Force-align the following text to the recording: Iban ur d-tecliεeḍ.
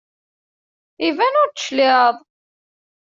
Iban 1.07 1.39
ur 1.41 1.49
d-tecliεeḍ. 1.49 2.17